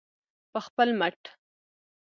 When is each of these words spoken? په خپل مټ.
په 0.51 0.59
خپل 0.67 0.89
مټ. 0.99 1.19